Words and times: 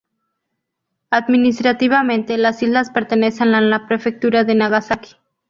Administrativamente, 1.11 2.35
las 2.39 2.63
islas 2.63 2.89
pertenecen 2.89 3.53
a 3.53 3.61
la 3.61 3.87
prefectura 3.87 4.43
de 4.43 4.55
Nagasaki. 4.55 5.11